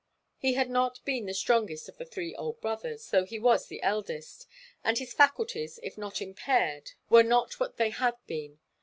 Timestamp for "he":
0.39-0.55, 3.23-3.37